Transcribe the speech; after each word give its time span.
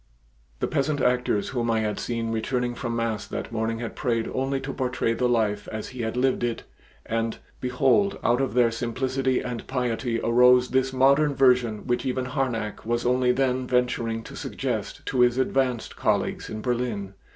The 0.61 0.67
peasant 0.67 0.99
actors 0.99 1.49
whom 1.49 1.69
I 1.69 1.81
had 1.81 1.99
seen 1.99 2.31
returning 2.31 2.73
from 2.73 2.95
mass 2.95 3.27
that 3.27 3.51
morning 3.51 3.77
had 3.77 3.95
prayed 3.95 4.27
only 4.33 4.59
to 4.61 4.73
portray 4.73 5.13
the 5.13 5.29
life 5.29 5.67
as 5.71 5.89
He 5.89 6.01
had 6.01 6.17
lived 6.17 6.43
it 6.43 6.63
and, 7.05 7.37
behold, 7.59 8.17
out 8.23 8.41
of 8.41 8.55
their 8.55 8.71
simplicity 8.71 9.41
and 9.41 9.67
piety 9.67 10.19
arose 10.23 10.69
this 10.69 10.91
modern 10.91 11.35
version 11.35 11.85
which 11.85 12.03
even 12.03 12.25
Harnack 12.25 12.83
was 12.83 13.05
only 13.05 13.31
then 13.31 13.67
venturing 13.67 14.23
to 14.23 14.35
suggest 14.35 15.05
to 15.05 15.19
his 15.19 15.37
advanced 15.37 15.95
colleagues 15.95 16.49
in 16.49 16.61
Berlin. 16.61 17.13